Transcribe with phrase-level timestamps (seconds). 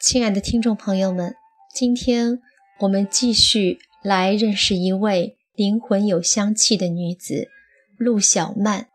[0.00, 1.36] 亲爱的听众朋友们，
[1.74, 2.40] 今天
[2.78, 7.50] 我们继续来认识一位灵魂有香气的女子——
[7.98, 8.88] 陆小曼。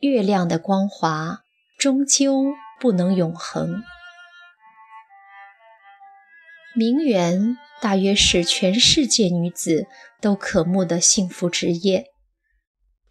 [0.00, 1.44] 月亮的光华
[1.78, 3.84] 终究不能永恒。
[6.74, 9.86] 名媛大约是全世界女子
[10.20, 12.06] 都渴慕的幸福职业，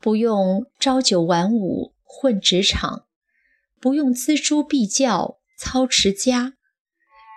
[0.01, 3.05] 不用朝九晚五混职场，
[3.79, 5.37] 不用锱铢必较。
[5.57, 6.53] 操持家，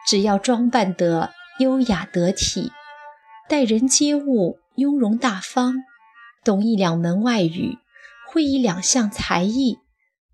[0.06, 2.72] 只要装扮得优雅得体，
[3.48, 5.74] 待人接物雍容大方，
[6.44, 7.78] 懂一两门外语，
[8.26, 9.78] 会一两项才艺，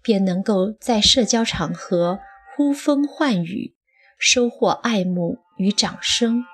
[0.02, 2.20] 便能够在社交场合
[2.54, 3.74] 呼风唤雨，
[4.18, 6.44] 收获爱慕与掌声。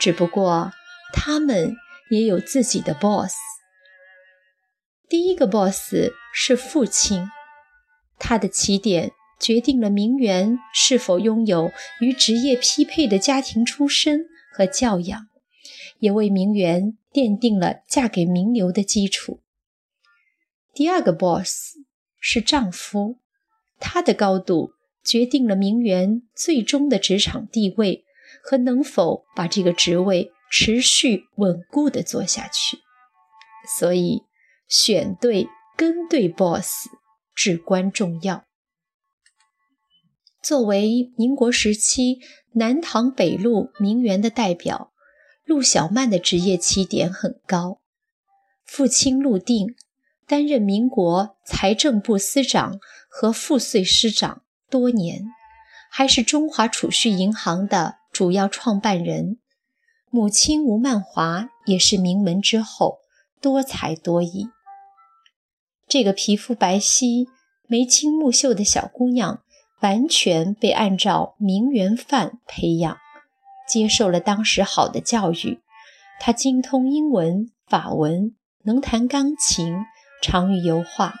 [0.00, 0.72] 只不过，
[1.12, 1.74] 他们
[2.10, 3.34] 也有自己的 boss。
[5.08, 5.94] 第一个 boss
[6.32, 7.30] 是父亲，
[8.18, 9.12] 他的起点。
[9.38, 11.70] 决定了名媛是否拥有
[12.00, 15.28] 与职业匹配的家庭出身和教养，
[15.98, 19.40] 也为名媛奠定了嫁给名流的基础。
[20.74, 21.76] 第二个 boss
[22.18, 23.18] 是丈夫，
[23.78, 24.72] 他的高度
[25.04, 28.04] 决定了名媛最终的职场地位
[28.42, 32.78] 和能否把这个职位持续稳固地做下去。
[33.78, 34.22] 所以，
[34.66, 36.88] 选对跟对 boss
[37.34, 38.45] 至关重要。
[40.46, 42.20] 作为民国时期
[42.52, 44.92] 南唐北路名媛的代表，
[45.44, 47.80] 陆小曼的职业起点很高。
[48.64, 49.74] 父亲陆定
[50.24, 55.24] 担任民国财政部司长和赋税司长多年，
[55.90, 59.38] 还是中华储蓄银行的主要创办人。
[60.10, 62.98] 母亲吴曼华也是名门之后，
[63.40, 64.46] 多才多艺。
[65.88, 67.26] 这个皮肤白皙、
[67.66, 69.42] 眉清目秀的小姑娘。
[69.80, 72.96] 完全被按照名媛范培养，
[73.68, 75.60] 接受了当时好的教育。
[76.18, 79.84] 他精通英文、法文，能弹钢琴，
[80.22, 81.14] 长于油画。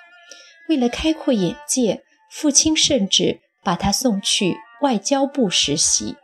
[0.68, 6.16] 为了开阔眼界，父亲甚至把他送去外交部实习。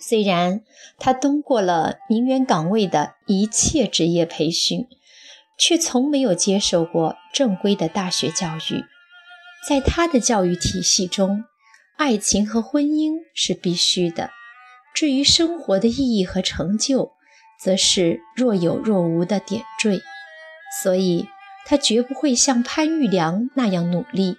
[0.00, 0.62] 虽然
[0.98, 4.88] 他通过了名媛岗位的一切职业培训，
[5.58, 8.84] 却从没有接受过正规的大学教育。
[9.68, 11.44] 在他的教育体系中，
[11.96, 14.30] 爱情和婚姻是必须的。
[14.94, 17.12] 至于生活的意义和成就，
[17.60, 20.00] 则是若有若无的点缀。
[20.82, 21.28] 所以，
[21.64, 24.36] 他绝不会像潘玉良那样努力，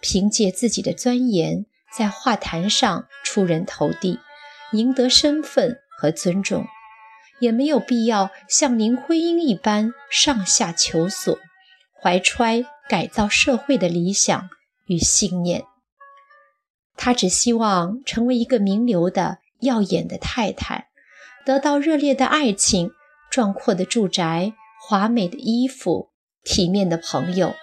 [0.00, 1.64] 凭借自己的钻研
[1.96, 4.20] 在画坛上出人头地，
[4.72, 6.66] 赢得身份和尊重。
[7.40, 11.38] 也没有必要像林徽因一般上下求索，
[12.02, 14.48] 怀揣改造社会的理想。
[14.86, 15.64] 与信念，
[16.96, 20.88] 他只希望成为一个名流的耀眼的太太，
[21.44, 22.90] 得到热烈的爱情、
[23.30, 26.10] 壮阔的住宅、华美的衣服、
[26.44, 27.54] 体面的朋友，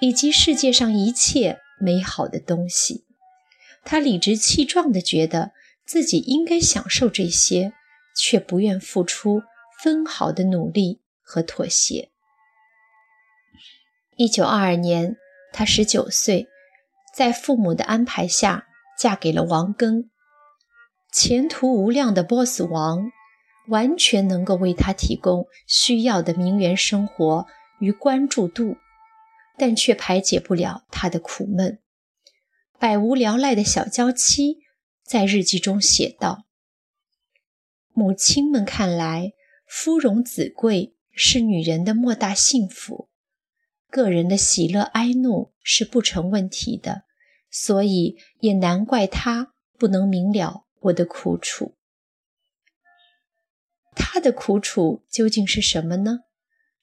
[0.00, 3.04] 以及世界上一切美好的东西。
[3.84, 5.52] 他理直气壮地觉得
[5.84, 7.72] 自己应该享受这些，
[8.16, 9.42] 却不愿付出
[9.82, 12.10] 分毫的努力和妥协。
[14.16, 15.16] 一九二二年，
[15.52, 16.48] 他十九岁。
[17.12, 18.66] 在父母的安排下，
[18.98, 20.08] 嫁给了王庚，
[21.12, 23.12] 前途无量的 boss 王，
[23.68, 27.46] 完全能够为她提供需要的名媛生活
[27.80, 28.76] 与关注度，
[29.58, 31.78] 但却排解不了她的苦闷。
[32.78, 34.60] 百无聊赖的小娇妻
[35.04, 36.46] 在日记中写道
[37.92, 39.34] ：“母亲们看来，
[39.66, 43.08] 夫荣子贵是女人的莫大幸福。”
[43.90, 47.04] 个人的喜乐哀怒是不成问题的，
[47.50, 51.74] 所以也难怪他不能明了我的苦楚。
[53.94, 56.20] 他的苦楚究竟是什么呢？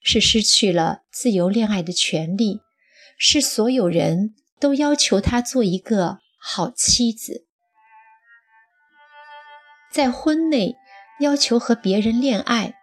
[0.02, 2.62] 是失去了自由恋爱的权利，
[3.18, 7.46] 是所有人都要求他做一个好妻子，
[9.92, 10.78] 在婚内
[11.20, 12.76] 要求和别人恋爱，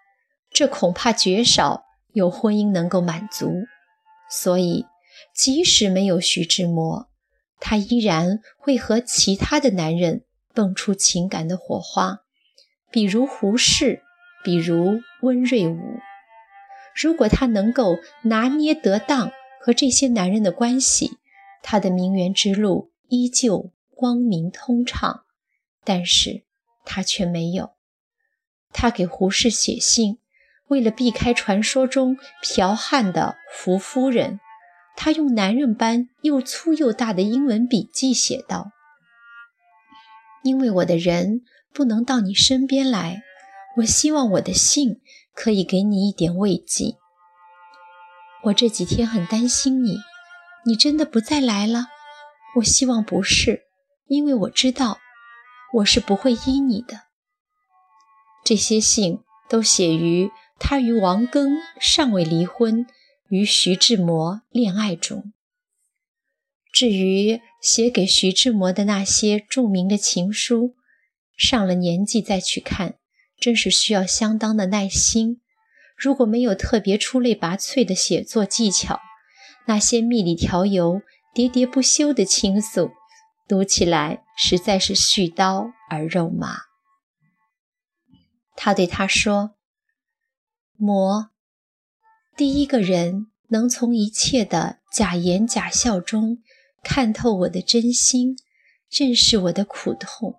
[0.50, 3.64] 这恐怕绝少有婚姻能够满足。
[4.28, 4.84] 所以，
[5.34, 7.08] 即使没有徐志摩，
[7.60, 10.24] 他依然会和其他的男人
[10.54, 12.20] 蹦出情感的火花，
[12.90, 14.02] 比如胡适，
[14.44, 15.98] 比如温瑞武。
[16.94, 21.18] 如果他能够拿捏得当和这些男人的关系，
[21.62, 25.24] 他的名媛之路依旧光明通畅。
[25.84, 26.42] 但是，
[26.84, 27.72] 他却没有。
[28.72, 30.18] 他给胡适写信。
[30.68, 34.40] 为了避开传说中剽悍的胡夫人，
[34.96, 38.72] 他用男人般又粗又大的英文笔记写道
[40.42, 43.22] ：“因为我的人不能到你身边来，
[43.76, 45.00] 我希望我的信
[45.34, 46.96] 可以给你一点慰藉。
[48.44, 49.98] 我这几天很担心你，
[50.64, 51.86] 你真的不再来了？
[52.56, 53.64] 我希望不是，
[54.06, 54.98] 因为我知道
[55.74, 57.02] 我是不会依你的。
[58.44, 61.50] 这些信都写于他与王庚
[61.80, 62.86] 尚未离婚，
[63.28, 65.32] 与徐志摩恋爱中。
[66.72, 70.74] 至于写给徐志摩的那些著名的情书，
[71.36, 72.98] 上了年纪再去看，
[73.40, 75.40] 真是需要相当的耐心。
[75.96, 79.00] 如果没有特别出类拔萃的写作技巧，
[79.66, 81.00] 那些蜜里调油、
[81.34, 82.90] 喋喋不休的倾诉，
[83.48, 86.58] 读起来实在是絮叨而肉麻。
[88.54, 89.56] 他对他说
[90.76, 91.30] ：“魔，
[92.36, 96.42] 第一个人能从一切的假言假笑中
[96.84, 98.36] 看透我的真心，
[98.90, 100.38] 认识我的苦痛，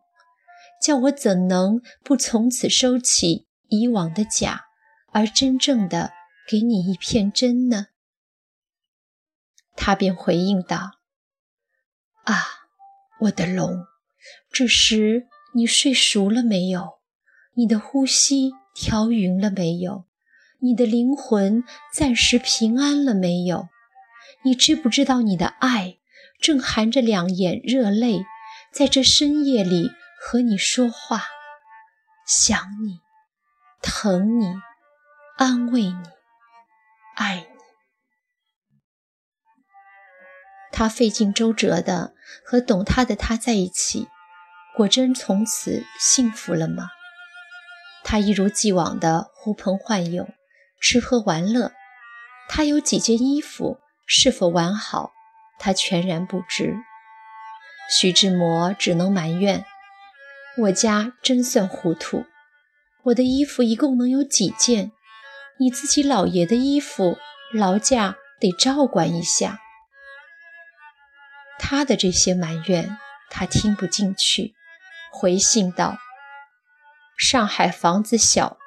[0.79, 4.65] 叫我怎能不从此收起以往的假？”
[5.11, 6.11] 而真正的
[6.47, 7.87] 给你一片真呢？
[9.75, 10.99] 他便回应道
[12.25, 12.35] ：“啊，
[13.21, 13.87] 我的龙，
[14.51, 16.99] 这时你睡熟了没有？
[17.53, 20.06] 你的呼吸调匀了没有？
[20.59, 21.63] 你的灵魂
[21.93, 23.69] 暂时平安了没有？
[24.43, 25.97] 你知不知道你的爱
[26.41, 28.25] 正含着两眼热泪，
[28.71, 31.23] 在这深夜里和你说话，
[32.25, 32.99] 想你，
[33.81, 34.53] 疼你。”
[35.37, 36.03] 安慰你，
[37.15, 37.45] 爱你。
[40.71, 44.07] 他费尽周折的和懂他的他在一起，
[44.75, 46.89] 果真从此幸福了吗？
[48.03, 50.27] 他一如既往的呼朋唤友，
[50.79, 51.71] 吃喝玩乐。
[52.49, 55.11] 他有几件衣服是否完好，
[55.59, 56.75] 他全然不知。
[57.89, 59.65] 徐志摩只能埋怨
[60.59, 62.25] ：“我家真算糊涂，
[63.03, 64.91] 我的衣服一共能有几件？”
[65.59, 67.17] 你自己老爷的衣服，
[67.51, 69.59] 劳驾得照管一下。
[71.57, 72.99] 他的这些埋怨，
[73.31, 74.53] 他听不进去，
[75.11, 75.97] 回信道
[77.17, 78.59] ：“上海房子小，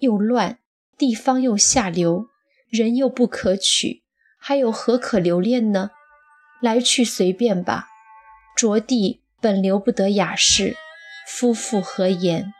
[0.00, 0.58] 又乱，
[0.98, 2.26] 地方又下流，
[2.68, 4.02] 人又不可取，
[4.38, 5.92] 还有何可留恋呢？
[6.60, 7.86] 来去随便吧。
[8.56, 10.76] 着地本留不得雅士，
[11.26, 12.52] 夫妇何言？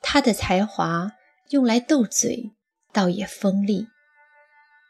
[0.00, 1.12] 他的才华。”
[1.50, 2.50] 用来斗嘴，
[2.92, 3.86] 倒也锋利。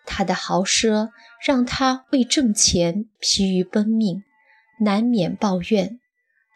[0.06, 1.10] 他的豪奢
[1.44, 4.22] 让他为挣钱疲于奔命，
[4.80, 6.00] 难免抱怨。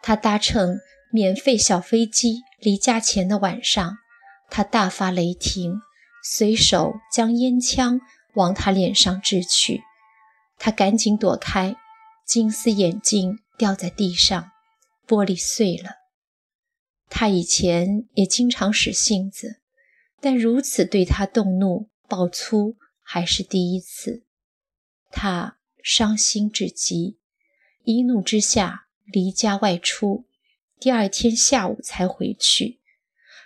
[0.03, 0.79] 他搭乘
[1.13, 3.99] 免费小飞机离家前的晚上，
[4.51, 5.81] 他大发雷霆，
[6.23, 8.01] 随手将烟枪
[8.35, 9.83] 往他脸上掷去。
[10.59, 11.77] 他赶紧躲开，
[12.27, 14.51] 金丝眼镜掉在地上，
[15.07, 15.93] 玻璃碎了。
[17.09, 19.61] 他以前也经常使性子。
[20.23, 24.23] 但如此对他动怒、爆粗还是第一次，
[25.11, 27.19] 他伤心至极，
[27.85, 30.27] 一怒之下离家外出。
[30.79, 32.81] 第二天下午才回去，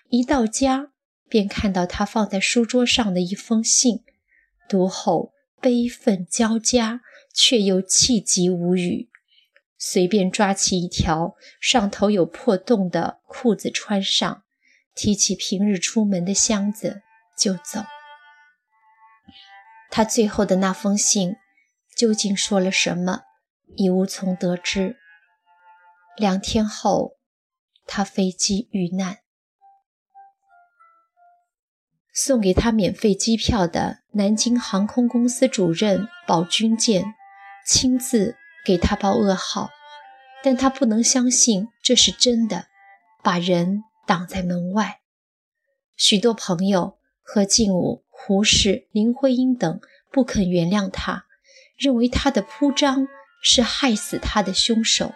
[0.08, 0.90] 一到家
[1.28, 4.04] 便看到他放在书桌上的一封信，
[4.68, 7.00] 读后悲愤交加，
[7.32, 9.08] 却又气急无语。
[9.78, 14.42] 随便抓起一条上头有破洞的裤子穿上。
[14.96, 17.02] 提起平日出门的箱子
[17.36, 17.84] 就走。
[19.90, 21.34] 他最后的那封信
[21.96, 23.22] 究竟说了什么，
[23.74, 24.96] 已无从得知。
[26.16, 27.16] 两天后，
[27.88, 29.23] 他飞机遇难。
[32.14, 37.04] 送给他免费机票的南京航空公司主任保军舰
[37.66, 39.68] 亲自给他报噩耗，
[40.42, 42.68] 但他不能相信这是真的，
[43.22, 43.82] 把人。
[44.06, 45.00] 挡在门外，
[45.96, 49.80] 许多朋友何敬武、胡适、林徽因等
[50.12, 51.24] 不肯原谅他，
[51.78, 53.08] 认为他的铺张
[53.42, 55.14] 是害死他的凶手，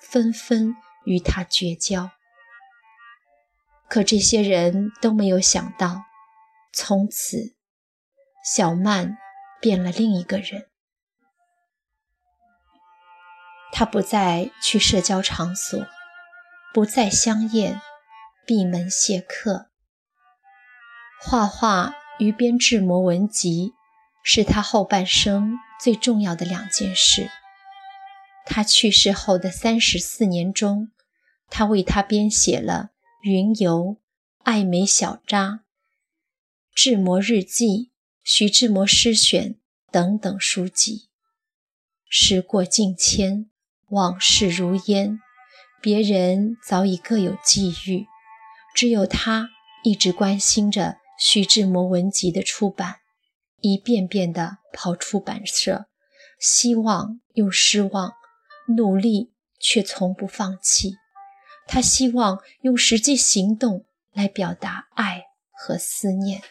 [0.00, 2.12] 纷纷与他绝交。
[3.88, 6.04] 可这些人都没有想到，
[6.72, 7.54] 从此
[8.44, 9.18] 小曼
[9.60, 10.68] 变了另一个人。
[13.72, 15.86] 他不再去社交场所，
[16.74, 17.80] 不再相宴。
[18.46, 19.70] 闭门谢客，
[21.22, 23.74] 画画与编制模文集
[24.24, 27.30] 是他后半生最重要的两件事。
[28.44, 30.90] 他去世后的三十四年中，
[31.48, 32.90] 他为他编写了
[33.22, 33.84] 《云游》
[34.42, 35.46] 《爱美小札》
[36.74, 37.66] 《志摩日记》
[38.22, 39.54] 《徐志摩诗选》
[39.90, 41.08] 等等书籍。
[42.08, 43.50] 时过境迁，
[43.88, 45.20] 往事如烟，
[45.82, 48.06] 别人早已各有际遇，
[48.74, 49.50] 只有他
[49.84, 52.96] 一直关心着徐志摩文集的出版，
[53.60, 55.86] 一遍遍地跑出版社，
[56.38, 58.14] 希望又失望，
[58.76, 60.94] 努力却从不放弃。
[61.66, 66.42] 他希望用实际行动来表达爱和思念。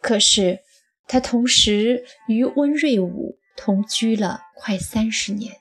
[0.00, 0.60] 可是，
[1.06, 5.56] 他同时与温瑞武同居了快三十年，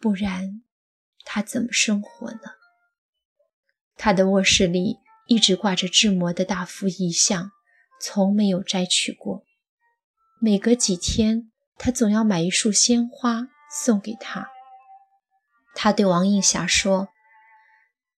[0.00, 0.62] 不然
[1.24, 2.40] 他怎么生活呢？
[3.96, 7.52] 他的卧室里一直挂着志摩的大幅遗像，
[8.00, 9.44] 从没有摘取过。
[10.40, 14.48] 每隔几天，他总要买一束鲜花送给他。
[15.74, 17.08] 他对王映霞说：“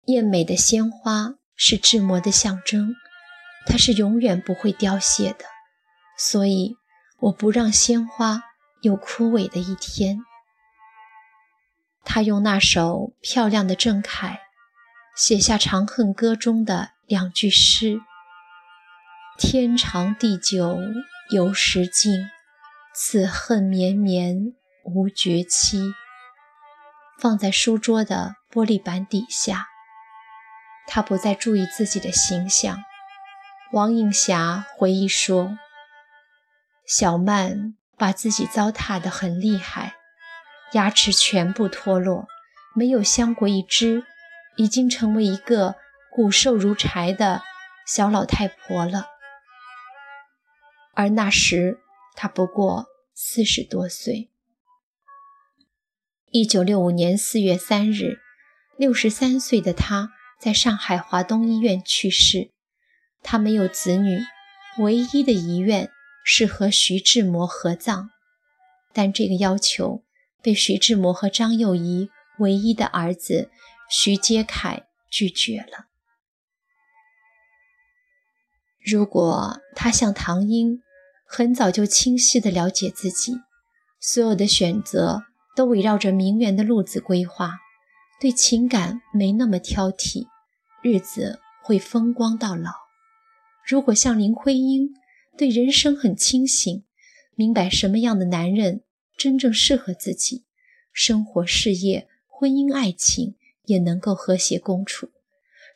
[0.06, 2.94] 艳美的鲜花是志摩的象征，
[3.66, 5.44] 它是永远不会凋谢的。”
[6.18, 6.76] 所以，
[7.18, 8.42] 我不让鲜花
[8.82, 10.18] 有枯萎的一天。
[12.04, 14.38] 他用那首漂亮的郑恺
[15.16, 18.00] 写下《长恨歌》中的两句诗
[19.38, 20.78] ：“天长地久
[21.30, 22.28] 有时尽，
[22.94, 24.54] 此恨绵绵
[24.84, 25.92] 无绝期。”
[27.18, 29.68] 放在书桌的玻璃板底下。
[30.86, 32.82] 他不再注意自己的形象。
[33.72, 35.56] 王映霞回忆说。
[36.86, 39.94] 小曼把自己糟蹋得很厉害，
[40.72, 42.26] 牙齿全部脱落，
[42.74, 44.04] 没有镶过一只，
[44.56, 45.76] 已经成为一个
[46.10, 47.40] 骨瘦如柴的
[47.86, 49.06] 小老太婆了。
[50.92, 51.78] 而那时
[52.14, 54.28] 她不过四十多岁。
[56.30, 58.18] 一九六五年四月三日，
[58.76, 62.50] 六十三岁的她在上海华东医院去世。
[63.22, 64.20] 他没有子女，
[64.78, 65.90] 唯一的遗愿。
[66.24, 68.10] 是和徐志摩合葬，
[68.92, 70.04] 但这个要求
[70.40, 73.50] 被徐志摩和张幼仪唯一的儿子
[73.90, 75.88] 徐阶凯拒绝了。
[78.78, 80.80] 如果他像唐英，
[81.26, 83.32] 很早就清晰地了解自己，
[83.98, 85.24] 所有的选择
[85.56, 87.58] 都围绕着名媛的路子规划，
[88.20, 90.28] 对情感没那么挑剔，
[90.84, 92.81] 日子会风光到老。
[93.64, 94.94] 如果像林徽因，
[95.36, 96.84] 对人生很清醒，
[97.34, 98.82] 明白什么样的男人
[99.16, 100.44] 真正适合自己，
[100.92, 105.10] 生活、事业、婚姻、爱情也能够和谐共处。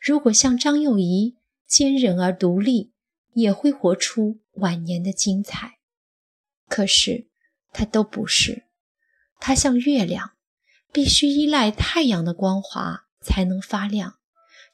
[0.01, 2.91] 如果像张幼仪，坚韧而独立，
[3.33, 5.77] 也会活出晚年的精彩。
[6.67, 7.27] 可是
[7.71, 8.65] 她都不是，
[9.39, 10.31] 她像月亮，
[10.91, 14.19] 必须依赖太阳的光华才能发亮，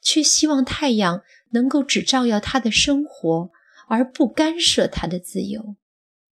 [0.04, 3.50] 却希望太阳能够只照耀他的生活。
[3.86, 5.76] 而不干涉他的自由，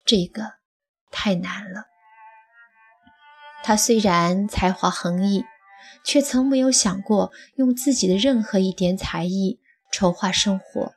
[0.05, 0.53] 这个
[1.11, 1.87] 太难了。
[3.61, 5.43] 他虽然才华横溢，
[6.05, 9.59] 却从没有想过用自己的任何一点才艺
[9.91, 10.93] 筹划生活。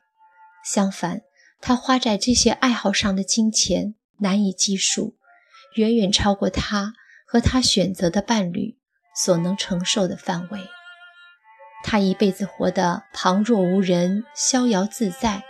[0.63, 1.23] 相反，
[1.59, 5.17] 他花在这些爱好上的金钱难以计数，
[5.75, 6.93] 远远超过他
[7.27, 8.77] 和他选择的伴侣
[9.13, 10.61] 所能承受的范围。
[11.87, 15.43] 他一辈子活得旁若无人，逍遥自在。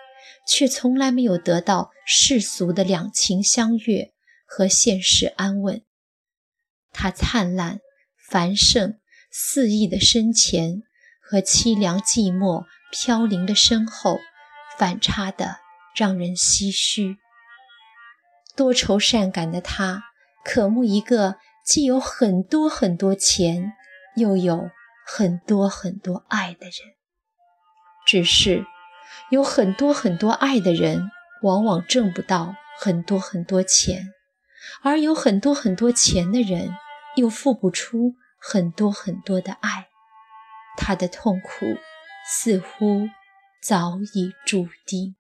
[0.48, 4.14] 却从来没有得到世俗的两情相悦
[4.46, 5.82] 和现实安稳。
[6.92, 7.80] 他灿烂、
[8.30, 9.00] 繁盛、
[9.32, 10.84] 肆意的身前
[11.20, 14.20] 和凄凉、寂寞、飘零的身后，
[14.78, 15.58] 反差的
[15.96, 17.18] 让人唏嘘。
[18.56, 20.04] 多愁善感的他，
[20.44, 23.74] 渴慕一个既有很多很多钱，
[24.16, 24.70] 又有
[25.06, 26.96] 很多很多爱的人。
[28.06, 28.66] 只是。
[29.30, 31.10] 有很多很多爱的人，
[31.42, 34.12] 往往挣不到很多很多钱；
[34.84, 36.76] 而有很多很多钱的人，
[37.16, 39.88] 又付不出很多很多的爱。
[40.78, 41.78] 他的痛苦
[42.28, 43.08] 似乎
[43.64, 45.16] 早已注定。